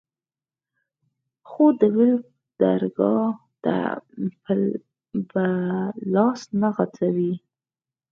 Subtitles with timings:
[1.49, 2.11] خو د بل
[2.61, 3.15] درګا
[3.63, 3.75] ته
[5.29, 5.47] به
[6.13, 7.33] لاس نه غځوې.